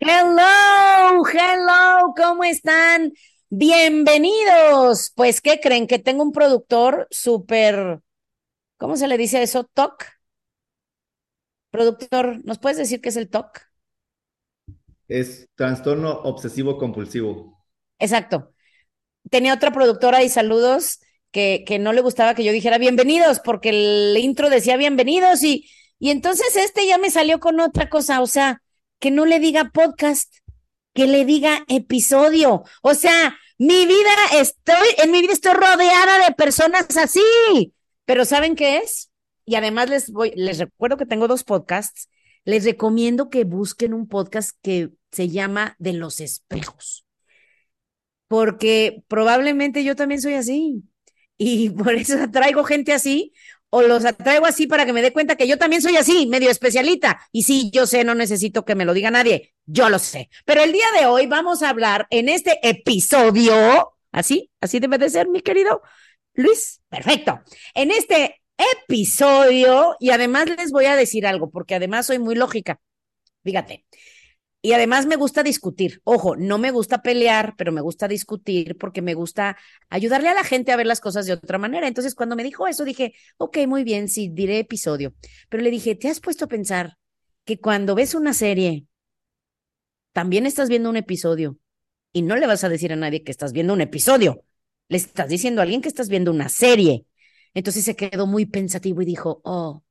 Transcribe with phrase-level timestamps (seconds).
[0.00, 3.12] Hello, hello, ¿cómo están?
[3.48, 5.12] Bienvenidos.
[5.14, 5.86] Pues, ¿qué creen?
[5.86, 8.00] Que tengo un productor súper,
[8.78, 9.64] ¿cómo se le dice eso?
[9.64, 10.04] ¿TOC?
[11.70, 13.60] Productor, ¿nos puedes decir qué es el TOC?
[15.08, 17.64] Es trastorno obsesivo compulsivo.
[17.98, 18.52] Exacto.
[19.30, 21.00] Tenía otra productora y saludos
[21.32, 25.70] que, que no le gustaba que yo dijera bienvenidos porque el intro decía bienvenidos y,
[26.00, 28.62] y entonces este ya me salió con otra cosa, o sea,
[28.98, 30.32] que no le diga podcast,
[30.94, 32.64] que le diga episodio.
[32.82, 37.74] O sea, mi vida estoy, en mi vida estoy rodeada de personas así.
[38.04, 39.10] Pero ¿saben qué es?
[39.44, 42.08] Y además les voy, les recuerdo que tengo dos podcasts.
[42.44, 47.06] Les recomiendo que busquen un podcast que se llama De los espejos.
[48.28, 50.82] Porque probablemente yo también soy así
[51.36, 53.32] y por eso atraigo gente así
[53.76, 56.48] o los atraigo así para que me dé cuenta que yo también soy así, medio
[56.48, 57.20] especialita.
[57.32, 60.30] Y sí, yo sé, no necesito que me lo diga nadie, yo lo sé.
[60.44, 65.10] Pero el día de hoy vamos a hablar en este episodio, así, así debe de
[65.10, 65.82] ser, mi querido
[66.34, 66.82] Luis.
[66.88, 67.40] Perfecto.
[67.74, 72.78] En este episodio, y además les voy a decir algo, porque además soy muy lógica.
[73.42, 73.86] Fíjate,
[74.64, 76.00] y además me gusta discutir.
[76.04, 79.58] Ojo, no me gusta pelear, pero me gusta discutir porque me gusta
[79.90, 81.86] ayudarle a la gente a ver las cosas de otra manera.
[81.86, 85.12] Entonces, cuando me dijo eso, dije, ok, muy bien, sí, diré episodio.
[85.50, 86.96] Pero le dije, ¿te has puesto a pensar
[87.44, 88.86] que cuando ves una serie,
[90.14, 91.58] también estás viendo un episodio
[92.14, 94.46] y no le vas a decir a nadie que estás viendo un episodio?
[94.88, 97.04] Le estás diciendo a alguien que estás viendo una serie.
[97.52, 99.82] Entonces se quedó muy pensativo y dijo, oh,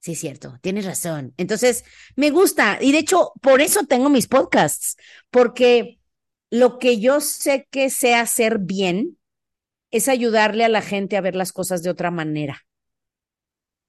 [0.00, 1.34] Sí, es cierto, tienes razón.
[1.36, 1.84] Entonces,
[2.16, 4.96] me gusta y de hecho, por eso tengo mis podcasts,
[5.30, 5.98] porque
[6.50, 9.18] lo que yo sé que sé hacer bien
[9.90, 12.62] es ayudarle a la gente a ver las cosas de otra manera.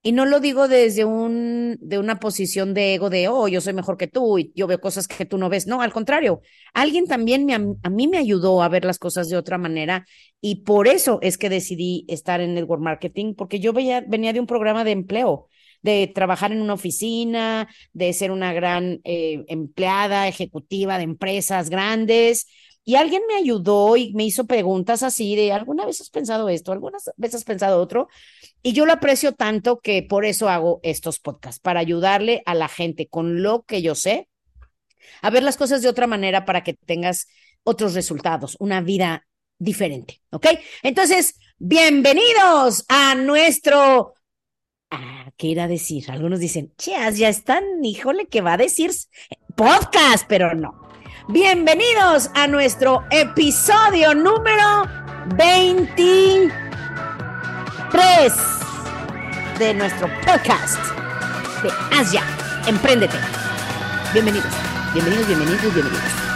[0.03, 3.73] Y no lo digo desde un, de una posición de ego de, oh, yo soy
[3.73, 5.67] mejor que tú y yo veo cosas que tú no ves.
[5.67, 6.41] No, al contrario,
[6.73, 10.07] alguien también me, a mí me ayudó a ver las cosas de otra manera
[10.41, 14.01] y por eso es que decidí estar en Network Marketing, porque yo venía
[14.33, 15.49] de un programa de empleo
[15.81, 22.47] de trabajar en una oficina, de ser una gran eh, empleada ejecutiva de empresas grandes.
[22.83, 26.71] Y alguien me ayudó y me hizo preguntas así de, ¿alguna vez has pensado esto?
[26.71, 28.07] ¿Alguna vez has pensado otro?
[28.63, 32.67] Y yo lo aprecio tanto que por eso hago estos podcasts, para ayudarle a la
[32.67, 34.29] gente con lo que yo sé,
[35.21, 37.27] a ver las cosas de otra manera para que tengas
[37.63, 39.27] otros resultados, una vida
[39.59, 40.47] diferente, ¿ok?
[40.81, 44.15] Entonces, bienvenidos a nuestro
[44.91, 46.11] Ah, ¿qué irá a decir?
[46.11, 48.91] Algunos dicen, cheas, ya están, híjole, ¿qué va a decir
[49.55, 50.89] podcast, pero no.
[51.29, 54.83] Bienvenidos a nuestro episodio número
[55.37, 56.51] 23
[59.59, 60.83] de nuestro podcast
[61.63, 62.23] de Asia.
[62.67, 63.15] Empréndete.
[64.11, 64.51] Bienvenidos,
[64.93, 66.30] bienvenidos, bienvenidos, bienvenidos.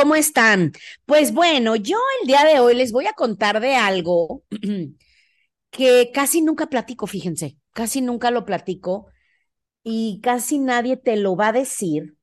[0.00, 0.72] ¿Cómo están?
[1.04, 4.44] Pues bueno, yo el día de hoy les voy a contar de algo
[5.70, 9.08] que casi nunca platico, fíjense, casi nunca lo platico
[9.82, 12.16] y casi nadie te lo va a decir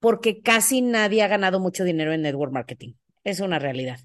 [0.00, 2.94] porque casi nadie ha ganado mucho dinero en network marketing.
[3.24, 4.00] Es una realidad.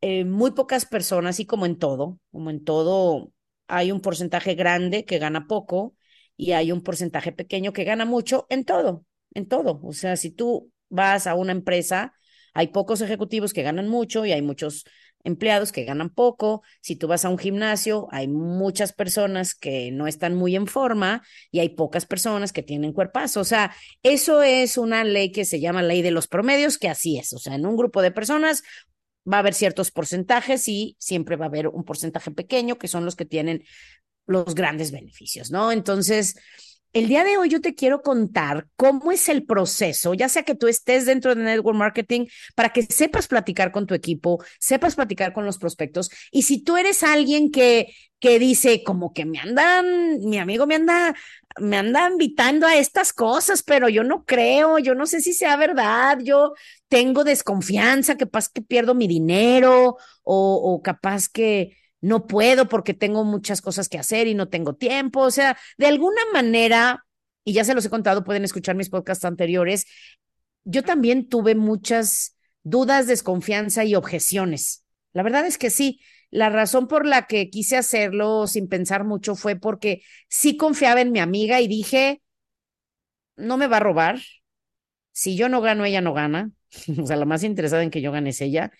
[0.00, 3.32] Eh, muy pocas personas, y como en todo, como en todo,
[3.68, 5.96] hay un porcentaje grande que gana poco
[6.36, 9.80] y hay un porcentaje pequeño que gana mucho en todo, en todo.
[9.82, 12.14] O sea, si tú vas a una empresa,
[12.54, 14.84] hay pocos ejecutivos que ganan mucho y hay muchos
[15.24, 16.62] empleados que ganan poco.
[16.80, 21.22] Si tú vas a un gimnasio, hay muchas personas que no están muy en forma
[21.50, 23.40] y hay pocas personas que tienen cuerpazo.
[23.40, 27.18] O sea, eso es una ley que se llama ley de los promedios, que así
[27.18, 27.32] es.
[27.32, 28.62] O sea, en un grupo de personas
[29.30, 33.04] va a haber ciertos porcentajes y siempre va a haber un porcentaje pequeño que son
[33.04, 33.64] los que tienen
[34.26, 35.72] los grandes beneficios, ¿no?
[35.72, 36.36] Entonces,
[36.94, 40.54] el día de hoy yo te quiero contar cómo es el proceso, ya sea que
[40.54, 45.32] tú estés dentro de Network Marketing, para que sepas platicar con tu equipo, sepas platicar
[45.32, 46.10] con los prospectos.
[46.30, 47.88] Y si tú eres alguien que,
[48.20, 51.14] que dice como que me andan, mi amigo me anda,
[51.58, 55.56] me anda invitando a estas cosas, pero yo no creo, yo no sé si sea
[55.56, 56.52] verdad, yo
[56.88, 63.24] tengo desconfianza, capaz que pierdo mi dinero o, o capaz que no puedo porque tengo
[63.24, 65.20] muchas cosas que hacer y no tengo tiempo.
[65.20, 67.06] O sea, de alguna manera,
[67.44, 69.86] y ya se los he contado, pueden escuchar mis podcasts anteriores,
[70.64, 74.84] yo también tuve muchas dudas, desconfianza y objeciones
[75.14, 76.00] La verdad es que sí.
[76.30, 81.10] La razón por la que quise hacerlo sin pensar mucho fue porque sí confiaba en
[81.10, 82.20] mi amiga y dije,
[83.36, 84.20] no me va a robar.
[85.12, 86.50] Si yo no gano, ella no gana.
[87.02, 88.72] o sea, la más interesada en que yo gane es ella.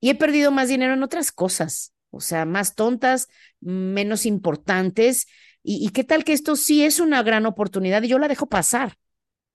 [0.00, 3.28] Y he perdido más dinero en otras cosas, o sea, más tontas,
[3.60, 5.26] menos importantes.
[5.64, 8.96] Y, qué tal que esto sí es una gran oportunidad y yo la dejo pasar.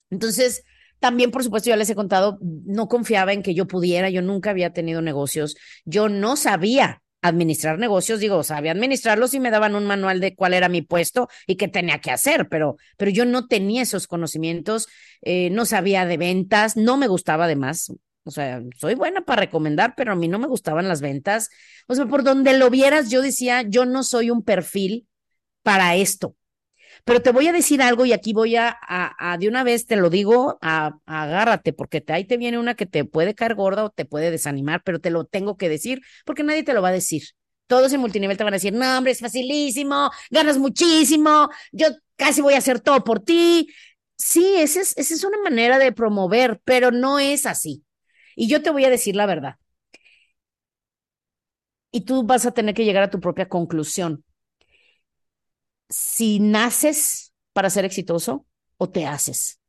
[0.10, 0.64] Entonces,
[1.00, 4.50] también, por supuesto, ya les he contado, no confiaba en que yo pudiera, yo nunca
[4.50, 5.56] había tenido negocios,
[5.86, 10.54] yo no sabía administrar negocios, digo, sabía administrarlos y me daban un manual de cuál
[10.54, 14.88] era mi puesto y qué tenía que hacer, pero, pero yo no tenía esos conocimientos,
[15.22, 17.92] eh, no sabía de ventas, no me gustaba además,
[18.28, 21.50] o sea, soy buena para recomendar, pero a mí no me gustaban las ventas.
[21.88, 25.08] O sea, por donde lo vieras, yo decía, yo no soy un perfil
[25.64, 26.36] para esto.
[27.06, 29.96] Pero te voy a decir algo y aquí voy a, a, de una vez te
[29.96, 33.90] lo digo, agárrate, porque te, ahí te viene una que te puede caer gorda o
[33.90, 36.92] te puede desanimar, pero te lo tengo que decir porque nadie te lo va a
[36.92, 37.24] decir.
[37.68, 42.42] Todos en multinivel te van a decir, no, hombre, es facilísimo, ganas muchísimo, yo casi
[42.42, 43.68] voy a hacer todo por ti.
[44.18, 47.84] Sí, es, esa es una manera de promover, pero no es así.
[48.38, 49.58] Y yo te voy a decir la verdad.
[51.92, 54.24] Y tú vas a tener que llegar a tu propia conclusión
[55.90, 58.46] si naces para ser exitoso
[58.78, 59.60] o te haces.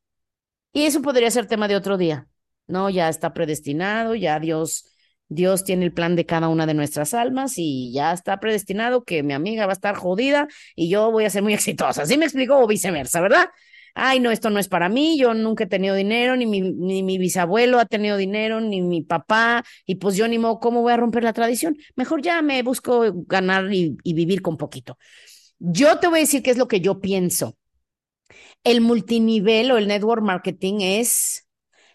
[0.72, 2.28] Y eso podría ser tema de otro día.
[2.66, 4.86] No, ya está predestinado, ya Dios,
[5.28, 9.22] Dios tiene el plan de cada una de nuestras almas y ya está predestinado que
[9.22, 12.06] mi amiga va a estar jodida y yo voy a ser muy exitosa.
[12.06, 12.58] ¿Sí me explico?
[12.58, 13.48] O viceversa, ¿verdad?
[13.94, 17.02] Ay, no, esto no es para mí, yo nunca he tenido dinero, ni mi, ni
[17.02, 20.92] mi bisabuelo ha tenido dinero, ni mi papá, y pues yo ni modo, ¿cómo voy
[20.92, 21.76] a romper la tradición?
[21.96, 24.98] Mejor ya me busco ganar y, vivir con poquito.
[25.58, 27.56] Yo te voy a decir qué es lo que yo pienso.
[28.64, 31.48] El multinivel o el network marketing es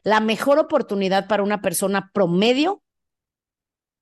[0.03, 2.83] la mejor oportunidad para una persona promedio.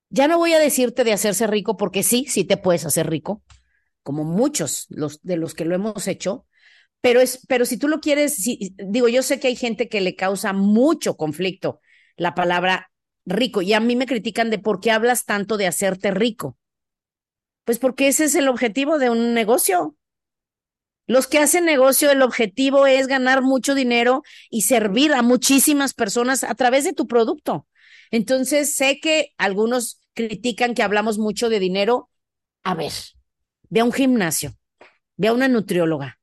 [0.09, 3.43] Ya no voy a decirte de hacerse rico porque sí, sí te puedes hacer rico,
[4.03, 6.45] como muchos los, de los que lo hemos hecho,
[7.01, 8.38] pero es, pero si tú lo quieres,
[8.77, 11.81] digo, yo sé que hay gente que le causa mucho conflicto
[12.15, 12.92] la palabra
[13.25, 16.57] rico y a mí me critican de por qué hablas tanto de hacerte rico.
[17.65, 19.95] Pues porque ese es el objetivo de un negocio.
[21.07, 26.44] Los que hacen negocio, el objetivo es ganar mucho dinero y servir a muchísimas personas
[26.44, 27.68] a través de tu producto.
[28.12, 32.09] Entonces, sé que algunos critican que hablamos mucho de dinero.
[32.63, 32.94] A ver,
[33.69, 34.53] ve a un gimnasio,
[35.18, 36.19] ve a una nutrióloga,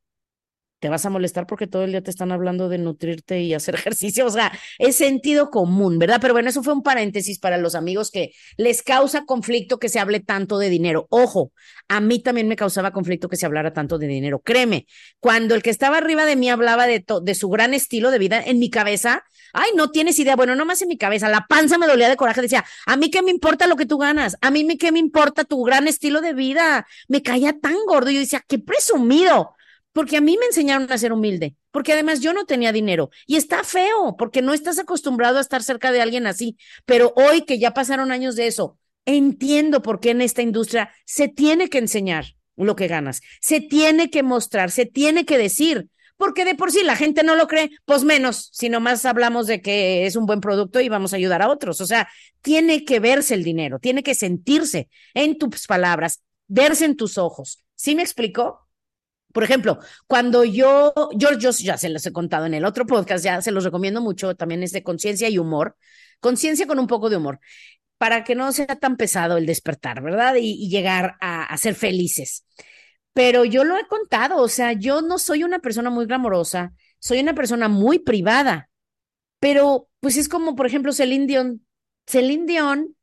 [0.78, 3.74] te vas a molestar porque todo el día te están hablando de nutrirte y hacer
[3.76, 4.26] ejercicio.
[4.26, 6.18] O sea, es sentido común, ¿verdad?
[6.20, 9.98] Pero bueno, eso fue un paréntesis para los amigos que les causa conflicto que se
[9.98, 11.06] hable tanto de dinero.
[11.10, 11.52] Ojo,
[11.88, 14.40] a mí también me causaba conflicto que se hablara tanto de dinero.
[14.40, 14.86] Créeme,
[15.20, 18.42] cuando el que estaba arriba de mí hablaba de, de su gran estilo de vida
[18.42, 20.36] en mi cabeza, ay, no tienes idea.
[20.36, 22.40] Bueno, no más en mi cabeza, la panza me dolía de coraje.
[22.40, 25.44] Decía, a mí qué me importa lo que tú ganas, a mí qué me importa
[25.44, 26.86] tu gran estilo de vida.
[27.08, 28.10] Me caía tan gordo.
[28.10, 29.54] Yo decía, qué presumido
[29.98, 33.34] porque a mí me enseñaron a ser humilde, porque además yo no tenía dinero y
[33.34, 37.58] está feo, porque no estás acostumbrado a estar cerca de alguien así, pero hoy que
[37.58, 42.26] ya pasaron años de eso, entiendo por qué en esta industria se tiene que enseñar
[42.54, 46.84] lo que ganas, se tiene que mostrar, se tiene que decir, porque de por sí
[46.84, 50.40] la gente no lo cree, pues menos, si nomás hablamos de que es un buen
[50.40, 51.80] producto y vamos a ayudar a otros.
[51.80, 52.08] O sea,
[52.40, 57.64] tiene que verse el dinero, tiene que sentirse en tus palabras, verse en tus ojos.
[57.74, 58.67] ¿Sí me explicó?
[59.32, 63.24] Por ejemplo, cuando yo, yo, yo ya se los he contado en el otro podcast,
[63.24, 65.76] ya se los recomiendo mucho, también es de conciencia y humor,
[66.20, 67.40] conciencia con un poco de humor,
[67.98, 70.36] para que no sea tan pesado el despertar, ¿verdad?
[70.36, 72.46] Y, llegar a, a, ser felices.
[73.12, 77.20] Pero yo lo he contado, o sea, yo no soy una persona muy glamorosa, soy
[77.20, 78.70] una persona muy privada,
[79.40, 81.66] pero pues es como, por ejemplo, Celine Dion.
[82.06, 82.96] Celine Dion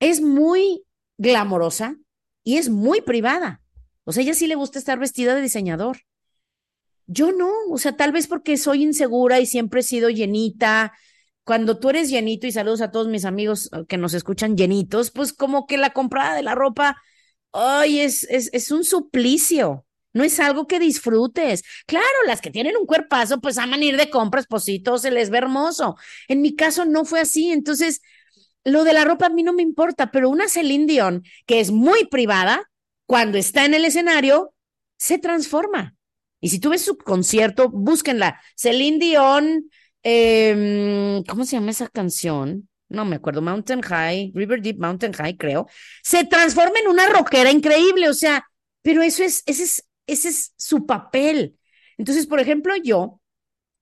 [0.00, 0.84] es muy
[1.18, 1.96] glamorosa
[2.44, 3.61] y es muy privada.
[4.04, 5.98] O sea, ella sí le gusta estar vestida de diseñador.
[7.06, 10.92] Yo no, o sea, tal vez porque soy insegura y siempre he sido llenita.
[11.44, 15.10] Cuando tú eres llenito, y saludos a todos mis amigos uh, que nos escuchan llenitos,
[15.10, 16.96] pues como que la comprada de la ropa,
[17.52, 19.84] ay, es, es, es un suplicio.
[20.14, 21.62] No es algo que disfrutes.
[21.86, 25.38] Claro, las que tienen un cuerpazo, pues aman ir de compras, pues se les ve
[25.38, 25.96] hermoso.
[26.28, 27.50] En mi caso no fue así.
[27.50, 28.02] Entonces,
[28.64, 31.70] lo de la ropa a mí no me importa, pero una Celine Dion, que es
[31.70, 32.70] muy privada,
[33.06, 34.54] cuando está en el escenario,
[34.96, 35.96] se transforma.
[36.40, 38.40] Y si tú ves su concierto, búsquenla.
[38.56, 39.70] Celine Dion,
[40.02, 42.68] em, ¿cómo se llama esa canción?
[42.88, 45.66] No me acuerdo, Mountain High, River Deep Mountain High, creo.
[46.02, 48.44] Se transforma en una rockera increíble, o sea,
[48.82, 51.56] pero eso es, ese es, ese es su papel.
[51.96, 53.20] Entonces, por ejemplo, yo,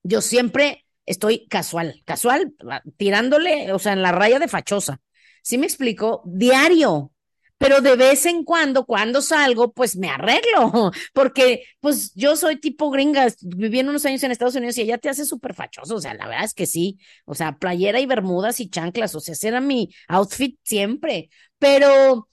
[0.03, 2.55] yo siempre estoy casual, casual,
[2.97, 5.01] tirándole, o sea, en la raya de fachosa.
[5.43, 6.23] ¿sí me explico?
[6.25, 7.13] Diario,
[7.61, 12.91] pero de vez en cuando, cuando salgo, pues me arreglo, porque pues yo soy tipo
[12.91, 16.15] gringa, viví unos años en Estados Unidos y ella te hace súper fachoso, o sea,
[16.15, 19.61] la verdad es que sí, o sea, playera y bermudas y chanclas, o sea, era
[19.61, 22.29] mi outfit siempre, pero,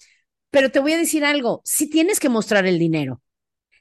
[0.51, 3.21] pero te voy a decir algo, si tienes que mostrar el dinero,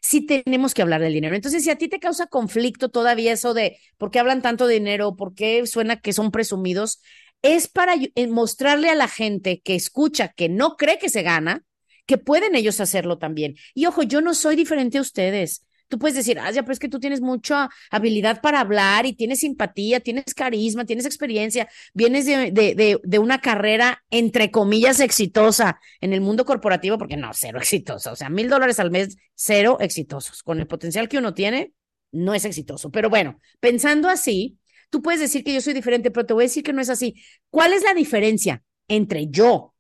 [0.03, 1.35] sí tenemos que hablar del dinero.
[1.35, 4.75] Entonces, si a ti te causa conflicto todavía eso de por qué hablan tanto de
[4.75, 7.01] dinero, por qué suena que son presumidos,
[7.43, 11.65] es para eh, mostrarle a la gente que escucha, que no cree que se gana,
[12.07, 13.57] que pueden ellos hacerlo también.
[13.75, 15.67] Y ojo, yo no soy diferente a ustedes.
[15.89, 19.13] Tú puedes decir, ah, ya, pero es que tú tienes mucha habilidad para hablar y
[19.13, 25.79] tienes simpatía, tienes carisma, tienes experiencia, vienes de, de, de, una carrera, entre comillas, exitosa
[26.01, 28.11] en el mundo corporativo, porque no, cero exitosa.
[28.11, 30.43] O sea, mil dólares al mes, cero exitosos.
[30.43, 31.73] Con el potencial que uno tiene,
[32.11, 32.91] no es exitoso.
[32.91, 34.59] Pero bueno, pensando así,
[34.91, 36.91] tú puedes decir que yo soy diferente, pero te voy a decir que no es
[36.91, 37.15] así.
[37.51, 39.75] ¿Cuál es la diferencia entre yo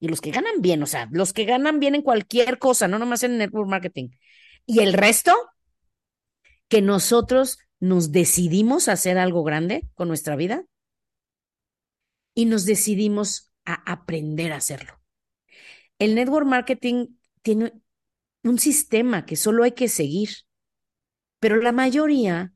[0.00, 0.82] y los que ganan bien?
[0.82, 4.10] O sea, los que ganan bien en cualquier cosa, no nomás en network marketing
[4.66, 5.34] y el resto,
[6.68, 10.64] que nosotros nos decidimos a hacer algo grande con nuestra vida
[12.34, 15.00] y nos decidimos a aprender a hacerlo.
[15.98, 17.06] El network marketing
[17.42, 17.72] tiene
[18.44, 20.28] un sistema que solo hay que seguir,
[21.40, 22.52] pero la mayoría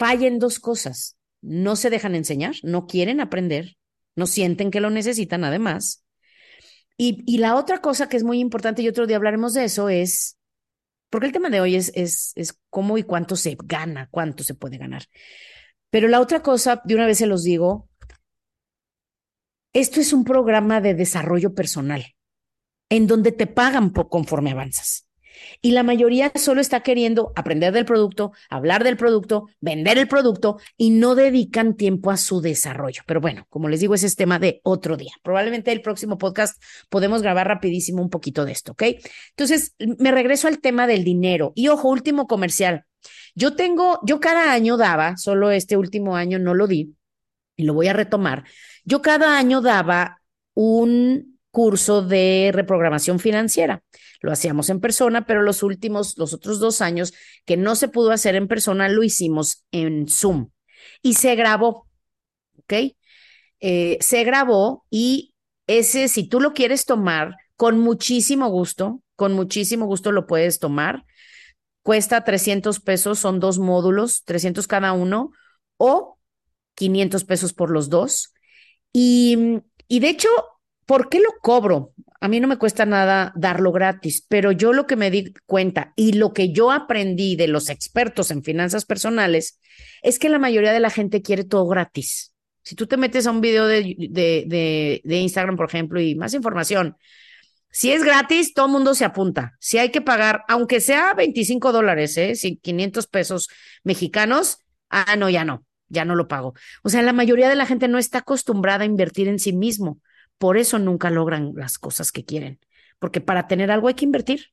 [0.00, 1.18] falla en dos cosas.
[1.42, 3.76] No se dejan enseñar, no quieren aprender,
[4.16, 6.04] no sienten que lo necesitan además.
[6.96, 9.90] Y, y la otra cosa que es muy importante, y otro día hablaremos de eso,
[9.90, 10.38] es
[11.10, 14.54] porque el tema de hoy es, es, es cómo y cuánto se gana, cuánto se
[14.54, 15.04] puede ganar.
[15.90, 17.88] Pero la otra cosa, de una vez se los digo,
[19.74, 22.06] esto es un programa de desarrollo personal,
[22.88, 25.09] en donde te pagan por conforme avanzas.
[25.60, 30.58] Y la mayoría solo está queriendo aprender del producto, hablar del producto, vender el producto
[30.76, 33.02] y no dedican tiempo a su desarrollo.
[33.06, 35.12] Pero bueno, como les digo, ese es tema de otro día.
[35.22, 38.82] Probablemente el próximo podcast podemos grabar rapidísimo un poquito de esto, ¿ok?
[39.30, 41.52] Entonces, me regreso al tema del dinero.
[41.54, 42.84] Y ojo, último comercial.
[43.34, 46.94] Yo tengo, yo cada año daba, solo este último año no lo di
[47.56, 48.44] y lo voy a retomar.
[48.84, 50.20] Yo cada año daba
[50.54, 53.82] un curso de reprogramación financiera
[54.20, 57.12] lo hacíamos en persona, pero los últimos, los otros dos años
[57.44, 60.50] que no se pudo hacer en persona, lo hicimos en Zoom
[61.02, 61.88] y se grabó,
[62.58, 62.94] ¿ok?
[63.60, 65.34] Eh, se grabó y
[65.66, 71.04] ese, si tú lo quieres tomar, con muchísimo gusto, con muchísimo gusto lo puedes tomar.
[71.82, 75.32] Cuesta 300 pesos, son dos módulos, 300 cada uno,
[75.76, 76.18] o
[76.74, 78.32] 500 pesos por los dos.
[78.92, 80.28] Y, y de hecho,
[80.90, 81.94] ¿por qué lo cobro?
[82.20, 85.94] a mí no me cuesta nada darlo gratis, pero yo lo que me di cuenta
[85.96, 89.58] y lo que yo aprendí de los expertos en finanzas personales
[90.02, 92.34] es que la mayoría de la gente quiere todo gratis.
[92.62, 96.96] Si tú te metes a un video de, Instagram, por ejemplo, y más información,
[97.70, 99.56] si es gratis, todo el mundo se apunta.
[99.58, 102.34] Si hay que pagar, aunque sea 25 dólares, ¿eh?
[102.60, 103.48] 500 pesos
[103.82, 104.58] mexicanos,
[104.90, 106.52] ah, no, ya no, ya no lo pago.
[106.82, 110.00] O sea, la mayoría de la gente no está acostumbrada a invertir en sí mismo.
[110.40, 112.60] Por eso nunca logran las cosas que quieren,
[112.98, 114.46] porque para tener algo hay que invertir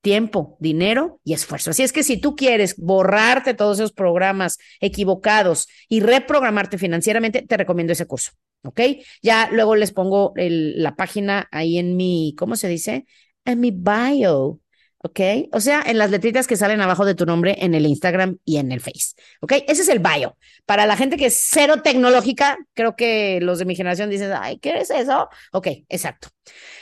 [0.00, 1.70] tiempo, dinero y esfuerzo.
[1.70, 7.56] Así es que si tú quieres borrarte todos esos programas equivocados y reprogramarte financieramente, te
[7.58, 8.32] recomiendo ese curso,
[8.64, 8.80] ¿ok?
[9.22, 13.06] Ya luego les pongo la página ahí en mi, ¿cómo se dice?
[13.44, 14.61] En mi bio.
[15.02, 15.20] ¿Ok?
[15.52, 18.56] O sea, en las letritas que salen abajo de tu nombre en el Instagram y
[18.56, 19.52] en el Face, ¿ok?
[19.68, 20.36] Ese es el bio.
[20.64, 24.58] Para la gente que es cero tecnológica, creo que los de mi generación dicen, ay,
[24.58, 25.28] ¿qué es eso?
[25.52, 26.28] Ok, exacto.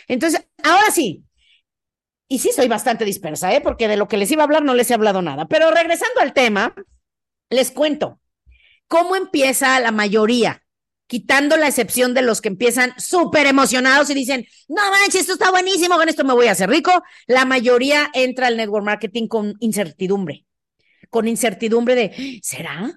[0.06, 1.24] Entonces, ahora sí.
[2.28, 3.60] Y sí, soy bastante dispersa, ¿eh?
[3.60, 5.46] Porque de lo que les iba a hablar no les he hablado nada.
[5.46, 6.74] Pero regresando al tema,
[7.48, 8.20] les cuento
[8.86, 10.62] cómo empieza la mayoría
[11.10, 15.50] quitando la excepción de los que empiezan súper emocionados y dicen, no manches, esto está
[15.50, 19.56] buenísimo, con esto me voy a hacer rico, la mayoría entra al network marketing con
[19.58, 20.46] incertidumbre,
[21.10, 22.92] con incertidumbre de, ¿será?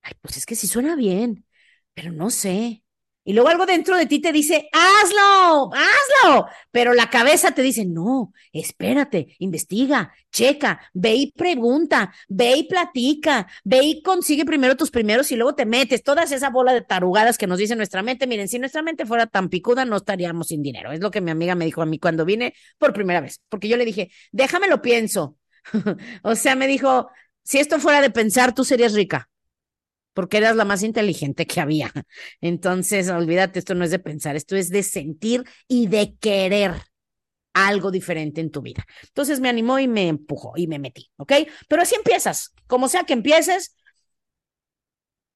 [0.00, 1.44] Ay, pues es que sí suena bien,
[1.92, 2.82] pero no sé.
[3.24, 6.46] Y luego algo dentro de ti te dice, hazlo, hazlo.
[6.70, 13.46] Pero la cabeza te dice, no, espérate, investiga, checa, ve y pregunta, ve y platica,
[13.62, 16.02] ve y consigue primero tus primeros y luego te metes.
[16.02, 18.26] Todas esa bola de tarugadas que nos dice nuestra mente.
[18.26, 20.90] Miren, si nuestra mente fuera tan picuda, no estaríamos sin dinero.
[20.90, 23.40] Es lo que mi amiga me dijo a mí cuando vine por primera vez.
[23.48, 25.36] Porque yo le dije, déjame lo pienso.
[26.22, 27.08] o sea, me dijo,
[27.44, 29.28] si esto fuera de pensar, tú serías rica
[30.14, 31.92] porque eras la más inteligente que había.
[32.40, 36.72] Entonces, olvídate, esto no es de pensar, esto es de sentir y de querer
[37.54, 38.86] algo diferente en tu vida.
[39.04, 41.32] Entonces me animó y me empujó y me metí, ¿ok?
[41.68, 43.76] Pero así empiezas, como sea que empieces,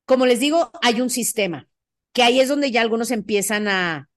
[0.05, 1.69] como les digo, hay un sistema.
[2.13, 4.09] que ahí es donde ya algunos empiezan a,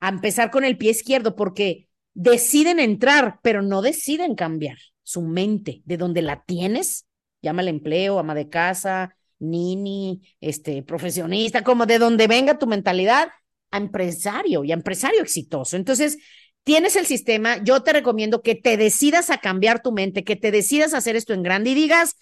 [0.00, 5.82] a empezar con el pie izquierdo, porque deciden entrar, pero no deciden cambiar su mente,
[5.86, 7.06] de donde la tienes,
[7.42, 13.28] llámale empleo, ama de casa, nini, este, profesionista, como de donde venga tu mentalidad,
[13.70, 15.76] a empresario y a empresario exitoso.
[15.76, 16.18] Entonces,
[16.64, 20.50] tienes el sistema, yo te recomiendo que te decidas a cambiar tu mente, que te
[20.50, 22.16] decidas a hacer esto en grande y digas,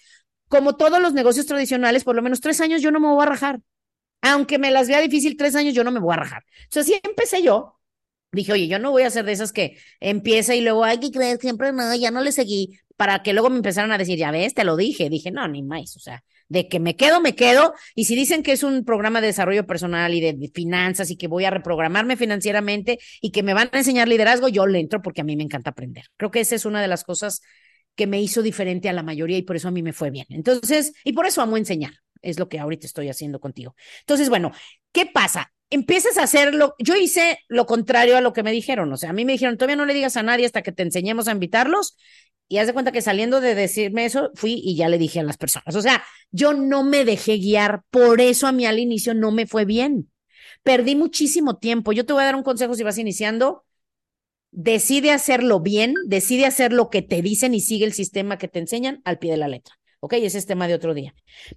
[0.47, 3.27] como todos los negocios tradicionales, por lo menos tres años yo no me voy a
[3.27, 3.61] rajar.
[4.21, 6.43] Aunque me las vea difícil tres años, yo no me voy a rajar.
[6.69, 7.79] Sea, así empecé yo.
[8.31, 11.37] Dije, oye, yo no voy a ser de esas que empieza y luego, hay que
[11.37, 14.53] siempre no, ya no le seguí, para que luego me empezaran a decir, ya ves,
[14.53, 15.09] te lo dije.
[15.09, 15.95] Dije, no, ni más.
[15.95, 17.73] O sea, de que me quedo, me quedo.
[17.95, 21.27] Y si dicen que es un programa de desarrollo personal y de finanzas y que
[21.27, 25.21] voy a reprogramarme financieramente y que me van a enseñar liderazgo, yo le entro porque
[25.21, 26.05] a mí me encanta aprender.
[26.17, 27.41] Creo que esa es una de las cosas
[27.95, 30.25] que me hizo diferente a la mayoría y por eso a mí me fue bien.
[30.29, 31.93] Entonces, y por eso amo enseñar.
[32.21, 33.75] Es lo que ahorita estoy haciendo contigo.
[34.01, 34.51] Entonces, bueno,
[34.91, 35.53] ¿qué pasa?
[35.69, 36.75] Empiezas a hacerlo.
[36.79, 38.91] Yo hice lo contrario a lo que me dijeron.
[38.91, 40.83] O sea, a mí me dijeron, todavía no le digas a nadie hasta que te
[40.83, 41.95] enseñemos a invitarlos.
[42.51, 45.23] Y haz de cuenta que saliendo de decirme eso, fui y ya le dije a
[45.23, 45.75] las personas.
[45.75, 47.83] O sea, yo no me dejé guiar.
[47.91, 50.11] Por eso a mí al inicio no me fue bien.
[50.63, 51.93] Perdí muchísimo tiempo.
[51.93, 53.65] Yo te voy a dar un consejo si vas iniciando.
[54.51, 58.57] Decide hacerlo bien, decide hacer lo que te dicen y sigue el sistema que te
[58.57, 59.75] enseñan al pie de la letra.
[59.99, 61.13] Ok, ese es tema de otro día.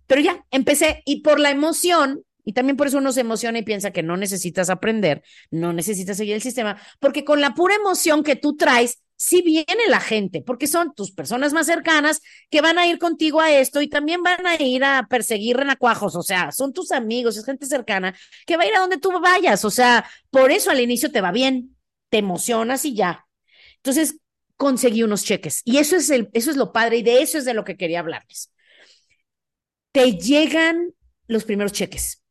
[0.06, 3.62] Pero ya, empecé y por la emoción, y también por eso uno se emociona y
[3.62, 8.22] piensa que no necesitas aprender, no necesitas seguir el sistema, porque con la pura emoción
[8.22, 12.76] que tú traes, sí viene la gente, porque son tus personas más cercanas que van
[12.76, 16.50] a ir contigo a esto y también van a ir a perseguir renacuajos, o sea,
[16.50, 19.70] son tus amigos, es gente cercana que va a ir a donde tú vayas, o
[19.70, 21.76] sea, por eso al inicio te va bien,
[22.08, 23.24] te emocionas y ya.
[23.76, 24.16] Entonces,
[24.56, 27.44] conseguí unos cheques y eso es el, eso es lo padre y de eso es
[27.44, 28.52] de lo que quería hablarles.
[29.92, 30.94] Te llegan
[31.26, 32.22] los primeros cheques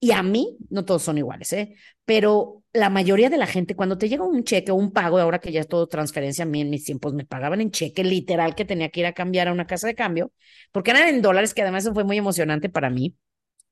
[0.00, 1.76] y a mí, no todos son iguales, ¿eh?
[2.04, 5.40] Pero la mayoría de la gente, cuando te llega un cheque o un pago, ahora
[5.40, 8.54] que ya es todo transferencia, a mí en mis tiempos me pagaban en cheque, literal,
[8.54, 10.32] que tenía que ir a cambiar a una casa de cambio,
[10.72, 13.14] porque eran en dólares, que además fue muy emocionante para mí.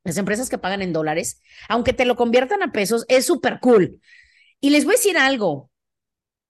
[0.04, 4.00] Las empresas que pagan en dólares, aunque te lo conviertan a pesos, es súper cool.
[4.60, 5.70] Y les voy a decir algo.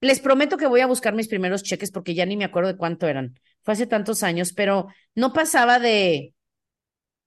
[0.01, 2.77] Les prometo que voy a buscar mis primeros cheques porque ya ni me acuerdo de
[2.79, 3.39] cuánto eran.
[3.63, 6.35] Fue hace tantos años, pero no pasaba de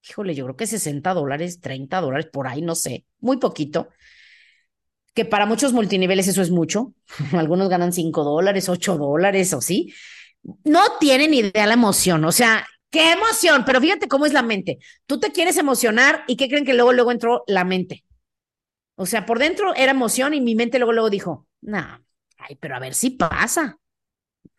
[0.10, 3.90] híjole, yo creo que 60 dólares, 30 dólares, por ahí, no sé, muy poquito.
[5.14, 6.94] Que para muchos multiniveles eso es mucho.
[7.34, 9.94] Algunos ganan 5 dólares, 8 dólares o sí.
[10.64, 12.26] No tienen idea la emoción.
[12.26, 14.80] O sea, qué emoción, pero fíjate cómo es la mente.
[15.06, 18.04] Tú te quieres emocionar y qué creen que luego, luego entró la mente.
[18.96, 22.06] O sea, por dentro era emoción y mi mente luego, luego dijo, no,
[22.38, 23.80] ay, pero a ver si pasa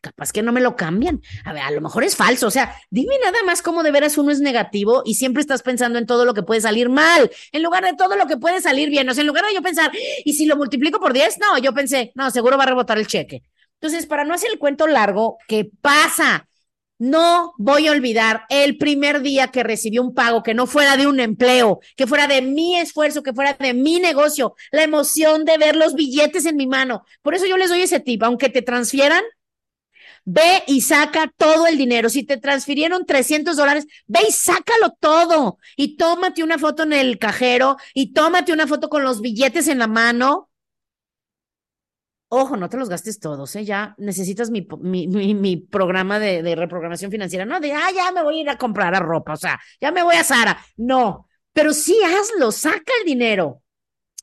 [0.01, 1.21] capaz que no me lo cambian.
[1.45, 2.47] A ver, a lo mejor es falso.
[2.47, 5.99] O sea, dime nada más cómo de veras uno es negativo y siempre estás pensando
[5.99, 8.91] en todo lo que puede salir mal, en lugar de todo lo que puede salir
[8.91, 9.09] bien.
[9.09, 9.91] O sea, en lugar de yo pensar,
[10.25, 11.39] ¿y si lo multiplico por 10?
[11.39, 13.43] No, yo pensé, no, seguro va a rebotar el cheque.
[13.81, 16.49] Entonces, para no hacer el cuento largo, ¿qué pasa?
[16.99, 21.07] No voy a olvidar el primer día que recibí un pago que no fuera de
[21.07, 25.59] un empleo, que fuera de mi esfuerzo, que fuera de mi negocio, la emoción de
[25.59, 27.05] ver los billetes en mi mano.
[27.21, 29.23] Por eso yo les doy ese tip, aunque te transfieran,
[30.25, 32.09] Ve y saca todo el dinero.
[32.09, 35.59] Si te transfirieron 300 dólares, ve y sácalo todo.
[35.77, 39.79] Y tómate una foto en el cajero y tómate una foto con los billetes en
[39.79, 40.51] la mano.
[42.29, 43.65] Ojo, no te los gastes todos, ¿eh?
[43.65, 47.45] Ya necesitas mi, mi, mi, programa de, de, reprogramación financiera.
[47.45, 49.93] No de, ah, ya me voy a ir a comprar a ropa, o sea, ya
[49.93, 50.59] me voy a Sara.
[50.77, 53.63] No, pero sí hazlo, saca el dinero.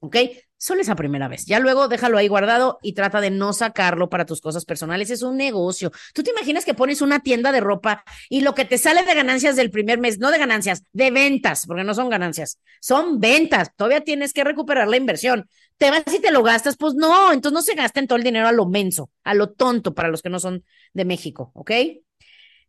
[0.01, 0.17] ¿Ok?
[0.61, 1.47] Solo esa primera vez.
[1.47, 5.09] Ya luego déjalo ahí guardado y trata de no sacarlo para tus cosas personales.
[5.09, 5.91] Es un negocio.
[6.13, 9.15] Tú te imaginas que pones una tienda de ropa y lo que te sale de
[9.15, 13.71] ganancias del primer mes, no de ganancias, de ventas, porque no son ganancias, son ventas.
[13.75, 15.49] Todavía tienes que recuperar la inversión.
[15.77, 18.47] Te vas y te lo gastas, pues no, entonces no se gasten todo el dinero
[18.47, 21.71] a lo menso, a lo tonto para los que no son de México, ¿ok?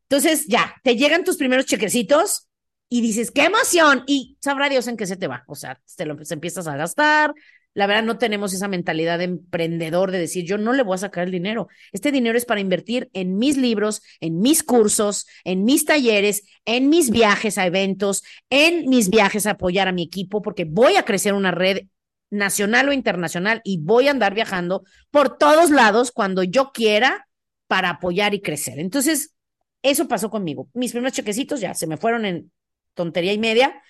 [0.04, 2.48] Entonces ya, te llegan tus primeros chequecitos
[2.88, 5.44] y dices, qué emoción, y sabrá Dios en qué se te va.
[5.46, 7.34] O sea, te lo empiezas a gastar,
[7.74, 10.98] la verdad, no tenemos esa mentalidad de emprendedor de decir, yo no le voy a
[10.98, 11.68] sacar el dinero.
[11.92, 16.90] Este dinero es para invertir en mis libros, en mis cursos, en mis talleres, en
[16.90, 21.04] mis viajes a eventos, en mis viajes a apoyar a mi equipo, porque voy a
[21.04, 21.86] crecer una red
[22.30, 27.28] nacional o internacional y voy a andar viajando por todos lados cuando yo quiera
[27.68, 28.78] para apoyar y crecer.
[28.78, 29.34] Entonces,
[29.82, 30.68] eso pasó conmigo.
[30.74, 32.52] Mis primeros chequecitos ya se me fueron en
[32.94, 33.82] tontería y media,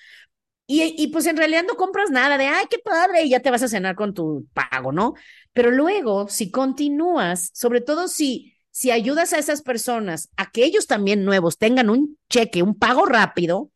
[0.67, 3.63] y, pues en realidad no compras nada de, ay, qué padre, y ya te vas
[3.63, 5.15] a cenar con tu pago, ¿no?
[5.53, 10.87] Pero luego, si continúas, sobre todo si, si ayudas a esas personas a que ellos
[10.87, 13.71] también nuevos tengan un cheque, un pago rápido,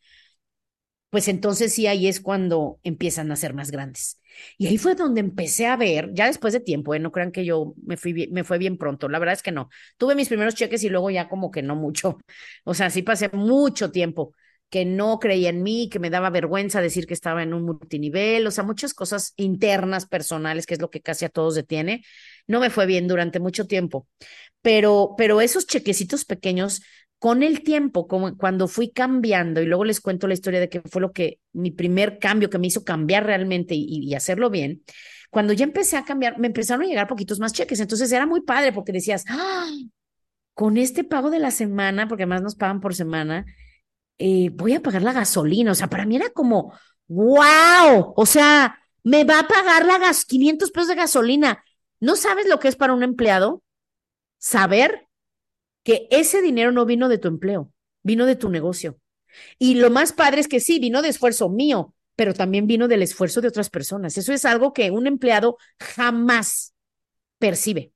[1.11, 4.21] pues entonces sí, ahí es cuando empiezan a ser más grandes.
[4.59, 6.99] Y ahí fue donde empecé a ver, ya después de tiempo, ¿eh?
[6.99, 9.71] no crean que yo me, fui me fue bien pronto, la verdad es que no.
[9.97, 12.19] Tuve mis primeros cheques y luego ya como que no mucho.
[12.65, 14.35] O sea, sí pasé mucho tiempo
[14.77, 18.47] que no creía en mí, que me daba vergüenza decir que estaba en un multinivel,
[18.47, 22.05] o sea, muchas cosas internas, personales, que es lo que casi a todos detiene.
[22.47, 24.07] No me fue bien durante mucho tiempo,
[24.61, 26.83] pero, pero esos chequecitos pequeños,
[27.19, 30.83] con el tiempo, como cuando fui cambiando, y luego les cuento la historia de que
[30.83, 34.83] fue lo que, mi primer cambio que me hizo cambiar realmente y, hacerlo bien,
[35.31, 38.43] cuando ya empecé a cambiar, me empezaron a llegar poquitos más cheques, entonces era muy
[38.43, 39.71] padre porque decías, ¡Ah!
[40.53, 43.47] con este pago de la semana, porque además nos pagan por semana,
[44.19, 45.73] eh, voy a pagar la gasolina.
[45.73, 46.73] O sea, para mí era como,
[47.09, 51.65] wow, o sea, me va a pagar la gas 500 pesos de gasolina.
[52.01, 53.63] ¿No sabes lo que es para un empleado?
[54.39, 55.09] Saber
[55.83, 58.99] que ese dinero no vino de tu empleo, vino de tu negocio.
[59.59, 63.03] Y lo más padre es que sí, vino de esfuerzo mío, pero también vino del
[63.03, 64.19] esfuerzo de otras personas.
[64.19, 66.75] Eso es algo que un empleado jamás
[67.39, 67.93] percibe.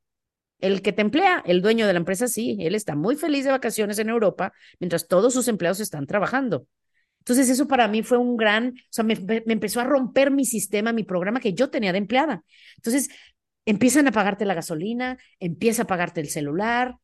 [0.60, 3.50] El que te emplea, el dueño de la empresa, sí, él está muy feliz de
[3.50, 6.66] vacaciones en Europa mientras todos sus empleados están trabajando.
[7.20, 9.14] Entonces eso para mí fue un gran, o sea, me,
[9.46, 12.44] empezó a romper mi sistema, mi programa que yo tenía de empleada.
[12.76, 13.08] Entonces
[13.66, 16.96] empiezan a pagarte la gasolina, empieza a pagarte el celular,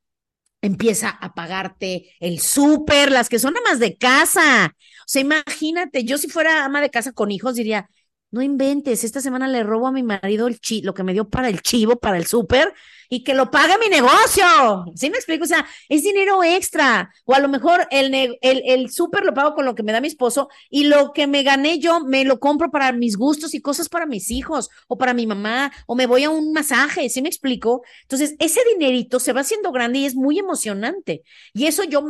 [0.62, 4.75] empieza a pagarte el súper, las que son amas de casa.
[4.75, 7.88] O sea, imagínate, yo si fuera ama de casa con hijos diría,
[8.31, 11.29] no inventes, esta semana le robo a mi marido el chi lo que me dio
[11.29, 12.73] para el chivo, para el súper,
[13.09, 14.45] y que lo pague mi negocio.
[14.95, 15.45] ¿Sí me explico?
[15.45, 17.11] O sea, es dinero extra.
[17.25, 20.01] O a lo mejor el, el, el súper lo pago con lo que me da
[20.01, 23.61] mi esposo y lo que me gané yo me lo compro para mis gustos y
[23.61, 27.09] cosas para mis hijos o para mi mamá o me voy a un masaje.
[27.09, 27.83] ¿Sí me explico?
[28.03, 31.23] Entonces, ese dinerito se va haciendo grande y es muy emocionante.
[31.53, 32.05] Y eso yo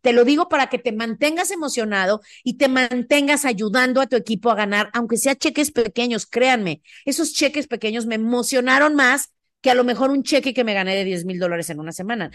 [0.00, 4.50] te lo digo para que te mantengas emocionado y te mantengas ayudando a tu equipo
[4.50, 9.30] a ganar, aunque sea cheques pequeños, créanme, esos cheques pequeños me emocionaron más
[9.62, 11.92] que a lo mejor un cheque que me gané de 10 mil dólares en una
[11.92, 12.30] semana.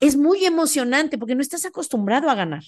[0.00, 2.64] Es muy emocionante porque no estás acostumbrado a ganar.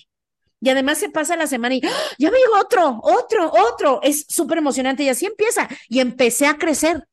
[0.61, 1.91] Y además se pasa la semana y ¡ah!
[2.19, 4.01] ya me llegó otro, otro, otro.
[4.03, 5.69] Es súper emocionante y así empieza.
[5.89, 7.09] Y empecé a crecer.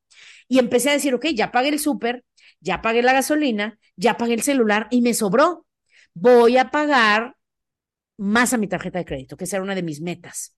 [0.48, 2.24] Y empecé a decir, ok, ya pagué el súper,
[2.60, 5.66] ya pagué la gasolina, ya pagué el celular y me sobró.
[6.14, 7.36] Voy a pagar
[8.18, 10.56] más a mi tarjeta de crédito, que será una de mis metas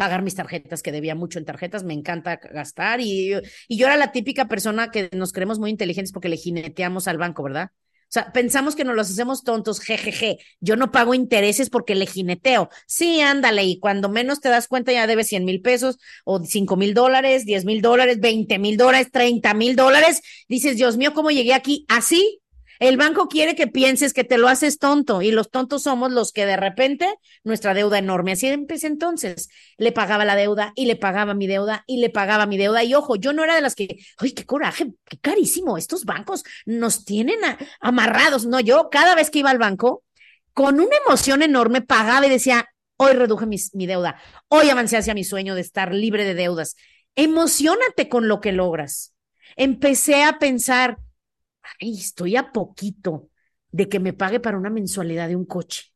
[0.00, 3.34] pagar mis tarjetas, que debía mucho en tarjetas, me encanta gastar y,
[3.68, 7.18] y yo era la típica persona que nos creemos muy inteligentes porque le jineteamos al
[7.18, 7.70] banco, ¿verdad?
[8.10, 10.38] O sea, pensamos que nos los hacemos tontos, jejeje.
[10.58, 12.70] Yo no pago intereses porque le jineteo.
[12.86, 16.76] Sí, ándale, y cuando menos te das cuenta ya debes 100 mil pesos o 5
[16.76, 20.22] mil dólares, 10 mil dólares, 20 mil dólares, 30 mil dólares.
[20.48, 21.84] Dices, Dios mío, ¿cómo llegué aquí?
[21.88, 22.39] Así,
[22.80, 26.32] el banco quiere que pienses que te lo haces tonto y los tontos somos los
[26.32, 27.14] que de repente
[27.44, 28.32] nuestra deuda enorme.
[28.32, 29.50] Así empecé entonces.
[29.76, 32.82] Le pagaba la deuda y le pagaba mi deuda y le pagaba mi deuda.
[32.82, 34.86] Y ojo, yo no era de las que, ¡ay, qué coraje!
[35.04, 35.76] ¡Qué carísimo!
[35.76, 37.38] Estos bancos nos tienen
[37.80, 38.46] amarrados.
[38.46, 40.02] No, yo cada vez que iba al banco,
[40.54, 42.66] con una emoción enorme, pagaba y decía,
[42.96, 44.16] hoy reduje mi deuda,
[44.48, 46.76] hoy avancé hacia mi sueño de estar libre de deudas.
[47.14, 49.14] Emocionate con lo que logras.
[49.56, 50.96] Empecé a pensar,
[51.80, 53.28] ay, estoy a poquito
[53.70, 55.92] de que me pague para una mensualidad de un coche.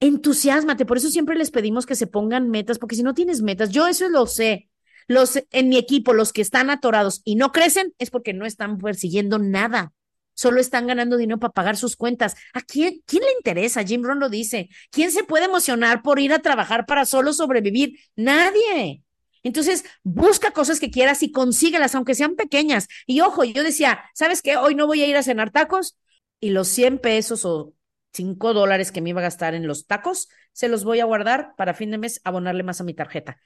[0.00, 3.70] Entusiasmate, por eso siempre les pedimos que se pongan metas, porque si no tienes metas,
[3.70, 4.68] yo eso lo sé.
[5.08, 8.78] Los en mi equipo, los que están atorados y no crecen es porque no están
[8.78, 9.92] persiguiendo nada.
[10.34, 12.36] Solo están ganando dinero para pagar sus cuentas.
[12.52, 13.82] ¿A quién, quién le interesa?
[13.82, 14.68] Jim Brown lo dice.
[14.92, 17.98] ¿Quién se puede emocionar por ir a trabajar para solo sobrevivir?
[18.14, 19.02] Nadie.
[19.48, 22.86] Entonces, busca cosas que quieras y consíguelas, aunque sean pequeñas.
[23.06, 24.58] Y ojo, yo decía, ¿sabes qué?
[24.58, 25.96] Hoy no voy a ir a cenar tacos
[26.38, 27.72] y los 100 pesos o
[28.12, 31.54] 5 dólares que me iba a gastar en los tacos, se los voy a guardar
[31.56, 33.38] para fin de mes, abonarle más a mi tarjeta.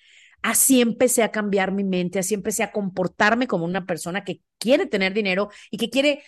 [0.43, 4.87] Así empecé a cambiar mi mente, así empecé a comportarme como una persona que quiere
[4.87, 6.25] tener dinero y que quiere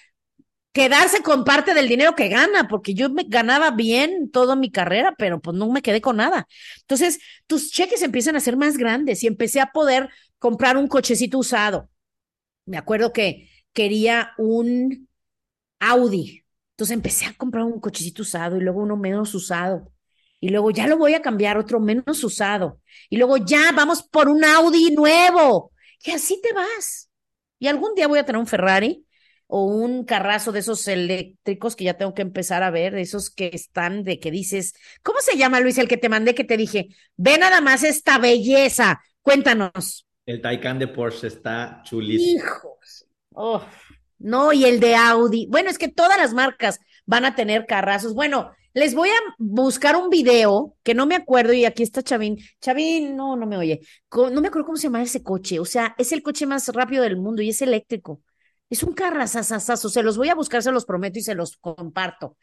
[0.74, 5.14] quedarse con parte del dinero que gana, porque yo me ganaba bien toda mi carrera,
[5.16, 6.48] pero pues no me quedé con nada.
[6.80, 11.38] Entonces, tus cheques empiezan a ser más grandes y empecé a poder comprar un cochecito
[11.38, 11.88] usado.
[12.66, 15.08] Me acuerdo que quería un
[15.78, 16.42] Audi.
[16.72, 19.92] Entonces empecé a comprar un cochecito usado y luego uno menos usado.
[20.40, 22.80] Y luego ya lo voy a cambiar, otro menos usado.
[23.08, 25.72] Y luego ya vamos por un Audi nuevo.
[26.04, 27.08] Y así te vas.
[27.60, 29.06] Y algún día voy a tener un Ferrari
[29.46, 33.30] o un carrazo de esos eléctricos que ya tengo que empezar a ver, de esos
[33.30, 36.56] que están de que dices, ¿cómo se llama Luis el que te mandé que te
[36.56, 36.88] dije?
[37.16, 40.06] Ve nada más esta belleza, cuéntanos.
[40.26, 42.38] El Taycan de Porsche está chulísimo.
[42.38, 43.06] Hijos.
[43.34, 43.62] Oh,
[44.18, 45.46] no, y el de Audi.
[45.50, 48.14] Bueno, es que todas las marcas van a tener carrazos.
[48.14, 52.38] Bueno, les voy a buscar un video que no me acuerdo y aquí está Chavín.
[52.60, 53.80] Chavín, no, no me oye.
[54.10, 55.60] No me acuerdo cómo se llama ese coche.
[55.60, 58.20] O sea, es el coche más rápido del mundo y es eléctrico.
[58.74, 59.88] Es un carrazazazazo.
[59.88, 62.36] Se los voy a buscar, se los prometo y se los comparto.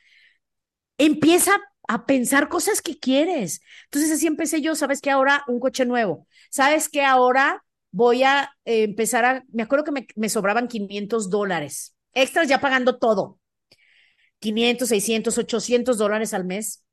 [0.98, 1.52] Empieza
[1.89, 3.62] a pensar cosas que quieres.
[3.84, 8.50] Entonces así empecé yo, sabes que ahora un coche nuevo, sabes que ahora voy a
[8.63, 13.41] eh, empezar a, me acuerdo que me, sobraban 500 dólares, extras ya pagando todo,
[14.39, 16.86] 500, 600, 800 dólares al mes.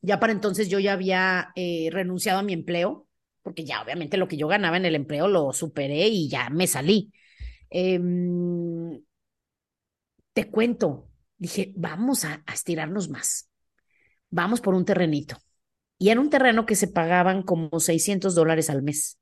[0.00, 3.06] Ya para entonces yo ya había eh, renunciado a mi empleo,
[3.42, 6.66] porque ya obviamente lo que yo ganaba en el empleo lo superé y ya me
[6.66, 7.12] salí.
[7.70, 8.00] Eh,
[10.32, 13.50] te cuento, dije, vamos a, estirarnos más
[14.30, 15.36] vamos por un terrenito.
[15.98, 19.18] Y era un terreno que se pagaban como 600 dólares al mes.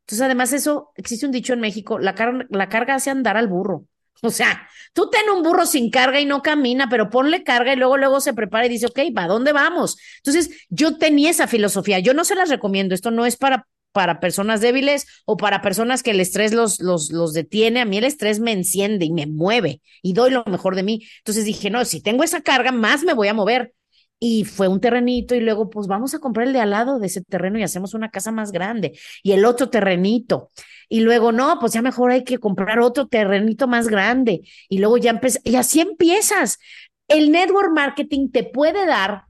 [0.00, 2.14] Entonces, además, eso, existe un dicho en México, la,
[2.50, 3.84] la carga hace andar al burro.
[4.20, 7.76] O sea, tú ten un burro sin carga y no camina, pero ponle carga y
[7.76, 9.96] luego, luego se prepara y dice, ok, ¿para dónde vamos?
[10.16, 12.00] Entonces, yo tenía esa filosofía.
[12.00, 12.96] Yo no se las recomiendo.
[12.96, 17.10] Esto no es para, para personas débiles o para personas que el estrés los, los,
[17.10, 17.80] los detiene.
[17.80, 21.06] A mí el estrés me enciende y me mueve y doy lo mejor de mí.
[21.18, 23.72] Entonces dije, no, si tengo esa carga, más me voy a mover
[24.20, 27.06] y fue un terrenito y luego pues vamos a comprar el de al lado de
[27.06, 30.50] ese terreno y hacemos una casa más grande y el otro terrenito
[30.88, 34.96] y luego no, pues ya mejor hay que comprar otro terrenito más grande y luego
[34.98, 36.58] ya empiezas y así empiezas.
[37.06, 39.24] El network marketing te puede dar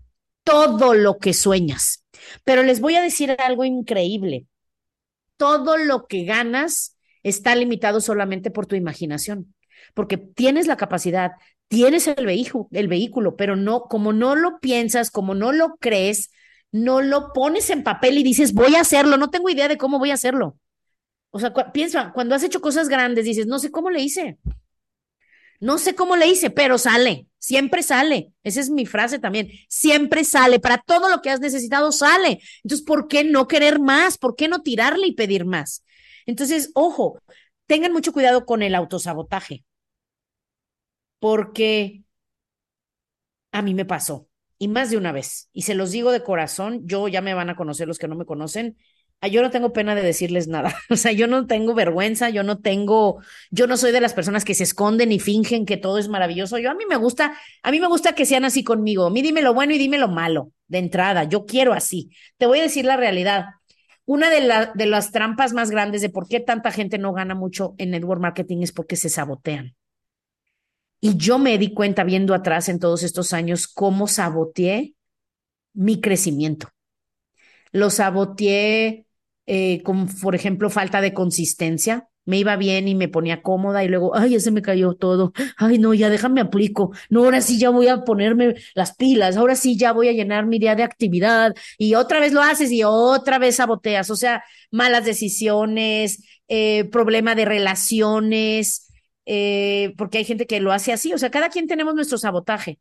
[0.45, 2.05] todo lo que sueñas,
[2.45, 4.47] pero les voy a decir algo increíble.
[5.37, 9.55] Todo lo que ganas está limitado solamente por tu imaginación
[9.95, 11.33] porque tienes la capacidad,
[11.69, 16.31] tienes el vehículo, el vehículo, pero no, como no lo piensas, como no lo crees,
[16.71, 19.99] no lo pones en papel y dices, voy a hacerlo, no tengo idea de cómo
[19.99, 20.59] voy a hacerlo.
[21.31, 24.39] O sea, piensa, cuando has hecho cosas grandes, dices, no sé cómo le hice.
[25.61, 28.33] No sé cómo le hice, pero sale, siempre sale.
[28.45, 29.51] Esa es mi frase también.
[29.69, 30.61] Siempre sale.
[30.61, 32.41] Para todo lo que has necesitado, sale.
[32.63, 34.19] Entonces, ¿por qué no querer más?
[34.19, 35.85] ¿Por qué no tirarle y pedir más?
[36.27, 37.21] Entonces, ojo,
[37.67, 39.65] tengan mucho cuidado con el autosabotaje
[41.19, 42.03] porque
[43.53, 46.87] a mí me pasó, y más de una vez, y se los digo de corazón,
[46.87, 48.77] yo ya me van a conocer los que no me conocen,
[49.27, 52.59] yo no tengo pena de decirles nada, o sea, yo no tengo vergüenza, yo no
[52.61, 56.09] tengo, yo no soy de las personas que se esconden y fingen que todo es
[56.09, 59.11] maravilloso, yo a mí me gusta, a mí me gusta que sean así conmigo, a
[59.11, 62.61] mí dime lo bueno y dime lo malo, de entrada, yo quiero así, te voy
[62.61, 63.47] a decir la realidad.
[64.05, 67.75] Una de, de las trampas más grandes de por qué tanta gente no gana mucho
[67.77, 69.77] en network marketing es porque se sabotean.
[71.01, 74.95] Y yo me di cuenta viendo atrás en todos estos años cómo saboteé
[75.75, 76.71] mi crecimiento.
[77.71, 79.07] Lo saboteé
[79.51, 82.09] eh, con, por ejemplo, falta de consistencia.
[82.27, 85.33] Me iba bien y me ponía cómoda y luego, ay, ya se me cayó todo.
[85.57, 86.93] Ay, no, ya déjame aplico.
[87.09, 89.39] No, ahora sí ya voy a ponerme las pilas.
[89.39, 91.55] Ahora sí ya voy a llenar mi día de actividad.
[91.79, 94.11] Y otra vez lo haces y otra vez saboteas.
[94.11, 98.93] O sea, malas decisiones, eh, problema de relaciones,
[99.25, 102.79] eh, porque hay gente que lo hace así, o sea, cada quien tenemos nuestro sabotaje.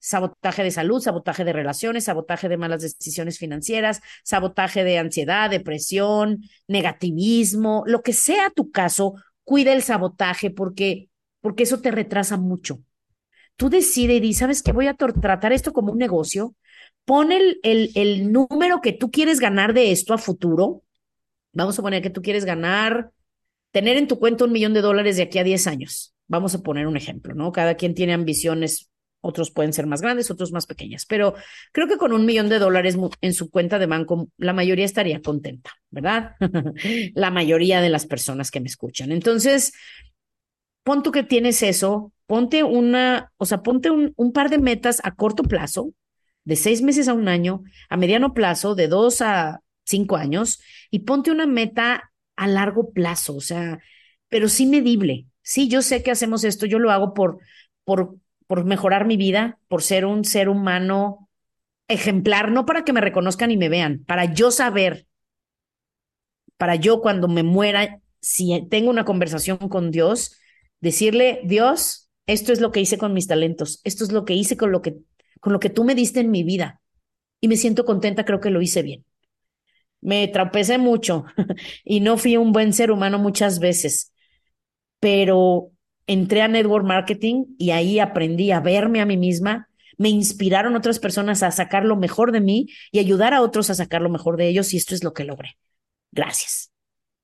[0.00, 6.42] Sabotaje de salud, sabotaje de relaciones, sabotaje de malas decisiones financieras, sabotaje de ansiedad, depresión,
[6.68, 12.82] negativismo, lo que sea tu caso, cuida el sabotaje porque, porque eso te retrasa mucho.
[13.56, 16.54] Tú decides y sabes que voy a tratar esto como un negocio,
[17.04, 20.82] pon el, el, el número que tú quieres ganar de esto a futuro.
[21.52, 23.10] Vamos a poner que tú quieres ganar
[23.70, 26.14] tener en tu cuenta un millón de dólares de aquí a 10 años.
[26.26, 27.52] Vamos a poner un ejemplo, ¿no?
[27.52, 31.34] Cada quien tiene ambiciones, otros pueden ser más grandes, otros más pequeñas, pero
[31.72, 35.20] creo que con un millón de dólares en su cuenta de banco, la mayoría estaría
[35.20, 36.36] contenta, ¿verdad?
[37.14, 39.12] la mayoría de las personas que me escuchan.
[39.12, 39.72] Entonces,
[40.84, 45.00] pon tú que tienes eso, ponte una, o sea, ponte un, un par de metas
[45.04, 45.92] a corto plazo,
[46.44, 51.00] de seis meses a un año, a mediano plazo, de dos a cinco años, y
[51.00, 53.80] ponte una meta a largo plazo, o sea,
[54.28, 55.26] pero sí medible.
[55.42, 57.38] Sí, yo sé que hacemos esto, yo lo hago por,
[57.84, 58.16] por,
[58.48, 61.28] por mejorar mi vida, por ser un ser humano
[61.86, 65.06] ejemplar, no para que me reconozcan y me vean, para yo saber,
[66.56, 70.36] para yo cuando me muera, si tengo una conversación con Dios,
[70.80, 74.56] decirle, Dios, esto es lo que hice con mis talentos, esto es lo que hice
[74.56, 74.96] con lo que,
[75.38, 76.80] con lo que tú me diste en mi vida.
[77.40, 79.04] Y me siento contenta, creo que lo hice bien
[80.00, 81.24] me tropecé mucho
[81.84, 84.12] y no fui un buen ser humano muchas veces,
[85.00, 85.70] pero
[86.08, 89.68] entré a Network Marketing y ahí aprendí a verme a mí misma,
[89.98, 93.74] me inspiraron otras personas a sacar lo mejor de mí y ayudar a otros a
[93.74, 95.58] sacar lo mejor de ellos y esto es lo que logré.
[96.10, 96.72] Gracias.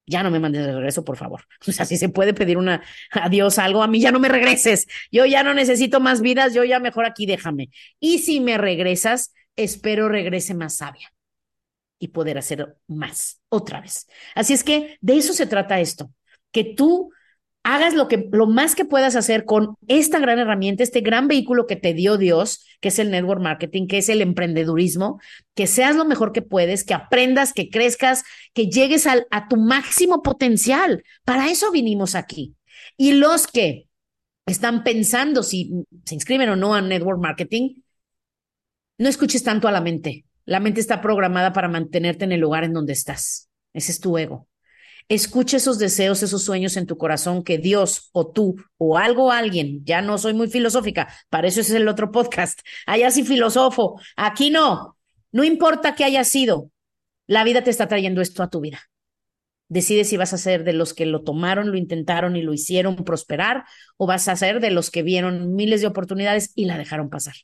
[0.07, 1.45] ya no me mandes de regreso, por favor.
[1.67, 4.87] O sea, si se puede pedir una adiós algo, a mí ya no me regreses.
[5.11, 7.71] Yo ya no necesito más vidas, yo ya mejor aquí déjame.
[8.01, 11.11] Y si me regresas, espero regrese más sabia
[11.99, 14.07] y poder hacer más otra vez.
[14.35, 16.11] Así es que de eso se trata esto,
[16.53, 17.11] que tú
[17.65, 21.67] hagas lo que lo más que puedas hacer con esta gran herramienta, este gran vehículo
[21.67, 25.19] que te dio Dios, que es el network marketing, que es el emprendedurismo,
[25.55, 28.23] que seas lo mejor que puedes, que aprendas, que crezcas,
[28.53, 31.03] que llegues al, a tu máximo potencial.
[31.25, 32.55] Para eso vinimos aquí.
[32.99, 33.89] Y los que
[34.47, 37.81] están pensando si se inscriben o no a network marketing,
[38.99, 40.27] no escuches tanto a la mente.
[40.45, 43.49] La mente está programada para mantenerte en el lugar en donde estás.
[43.73, 44.47] Ese es tu ego.
[45.09, 49.85] Escucha esos deseos, esos sueños en tu corazón que Dios o tú o algo alguien,
[49.85, 54.51] ya no soy muy filosófica, para eso es el otro podcast, allá sí filosofo, aquí
[54.51, 54.97] no,
[55.31, 56.71] no importa que haya sido,
[57.27, 58.81] la vida te está trayendo esto a tu vida.
[59.69, 62.97] Decide si vas a ser de los que lo tomaron, lo intentaron y lo hicieron
[62.97, 63.65] prosperar
[63.97, 67.35] o vas a ser de los que vieron miles de oportunidades y la dejaron pasar.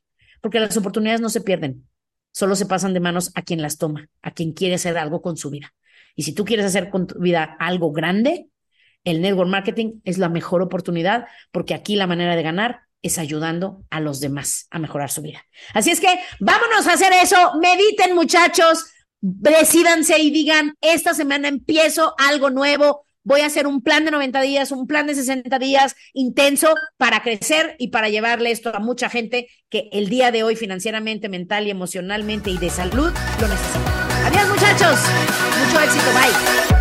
[0.41, 1.89] Porque las oportunidades no se pierden,
[2.33, 5.37] solo se pasan de manos a quien las toma, a quien quiere hacer algo con
[5.37, 5.75] su vida.
[6.17, 8.49] Y si tú quieres hacer con tu vida algo grande,
[9.05, 13.85] el network marketing es la mejor oportunidad porque aquí la manera de ganar es ayudando
[13.91, 15.45] a los demás a mejorar su vida.
[15.73, 17.37] Así es que vámonos a hacer eso.
[17.61, 18.87] Mediten, muchachos.
[19.23, 23.07] Decídanse y digan, esta semana empiezo algo nuevo.
[23.23, 27.23] Voy a hacer un plan de 90 días, un plan de 60 días intenso para
[27.23, 31.67] crecer y para llevarle esto a mucha gente que el día de hoy financieramente, mental
[31.67, 34.00] y emocionalmente y de salud lo necesita.
[34.41, 35.01] Gracias muchachos.
[35.59, 36.05] Mucho éxito.
[36.15, 36.80] Bye.